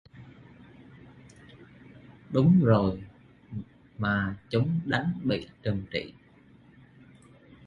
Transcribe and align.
Đúng 2.29 2.59
rồi 2.63 3.03
mà 3.97 4.35
chúng 4.49 4.79
đánh 4.85 5.19
bị 5.23 5.47
trừng 5.63 5.83
trị 5.91 6.13